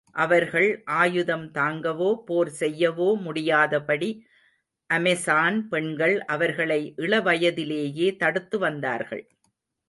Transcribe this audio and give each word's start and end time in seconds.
அவர்கள் 0.15 0.69
ஆயுதம் 0.85 1.51
தாங்கவோ, 1.53 2.23
போர் 2.25 2.51
செய்யவோ 2.59 3.21
முடியாதபடி, 3.21 4.09
அமெசான் 4.89 5.59
பெண்கள் 5.67 6.21
அவர்களை 6.27 6.93
இளவயதிலேயே 6.97 8.15
தடுத்து 8.15 8.59
வந்தார்கள். 8.59 9.25